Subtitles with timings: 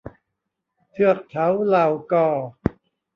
[0.91, 2.27] เทือกเถาเหล่ากอ